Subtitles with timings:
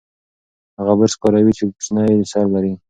[0.77, 2.73] هغه برس کاروي چې کوچنی سر لري.